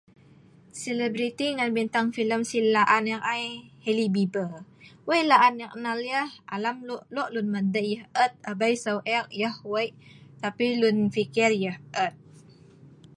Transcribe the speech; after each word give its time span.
Selibriti 0.81 1.47
ngan 1.55 1.71
bintang 1.77 2.07
filem 2.15 2.41
si 2.49 2.57
la'an 2.73 3.05
ek 3.15 3.23
ai, 3.33 3.45
Halibibe. 3.83 4.43
Wei' 5.07 5.27
la'an 5.31 5.55
ek 5.65 5.73
nal 5.83 5.99
yah. 6.11 6.29
Alam 6.55 6.77
lo' 7.15 7.29
lun 7.33 7.47
madei 7.53 7.87
yah 7.95 8.07
et. 8.23 8.33
Abei 8.51 8.73
seu' 8.83 9.05
ek 9.17 9.27
yah 9.41 9.55
wei'. 9.71 9.91
Tapi 10.41 10.65
lun 10.81 10.97
pikir 11.15 11.51
yah 11.63 11.77
et. 12.05 12.13